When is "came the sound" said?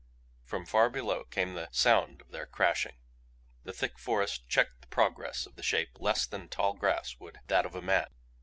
1.25-2.21